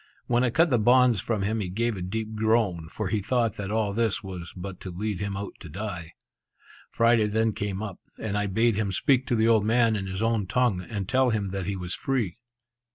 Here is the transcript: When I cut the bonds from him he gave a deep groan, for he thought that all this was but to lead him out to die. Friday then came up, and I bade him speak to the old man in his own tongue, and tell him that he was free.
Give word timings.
When 0.25 0.43
I 0.43 0.49
cut 0.49 0.71
the 0.71 0.79
bonds 0.79 1.21
from 1.21 1.43
him 1.43 1.59
he 1.59 1.69
gave 1.69 1.95
a 1.95 2.01
deep 2.01 2.33
groan, 2.33 2.87
for 2.89 3.09
he 3.09 3.21
thought 3.21 3.57
that 3.57 3.69
all 3.69 3.93
this 3.93 4.23
was 4.23 4.51
but 4.57 4.79
to 4.79 4.89
lead 4.89 5.19
him 5.19 5.37
out 5.37 5.53
to 5.59 5.69
die. 5.69 6.13
Friday 6.89 7.27
then 7.27 7.53
came 7.53 7.83
up, 7.83 7.99
and 8.17 8.35
I 8.35 8.47
bade 8.47 8.77
him 8.77 8.91
speak 8.91 9.27
to 9.27 9.35
the 9.35 9.47
old 9.47 9.63
man 9.63 9.95
in 9.95 10.07
his 10.07 10.23
own 10.23 10.47
tongue, 10.47 10.81
and 10.81 11.07
tell 11.07 11.29
him 11.29 11.49
that 11.49 11.67
he 11.67 11.75
was 11.75 11.93
free. 11.93 12.39